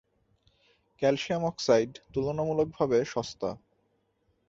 [1.01, 3.49] Calcium oxide তুলনামূলকভাবে সস্তা।